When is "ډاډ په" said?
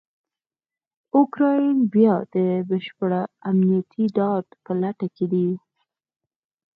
4.15-4.71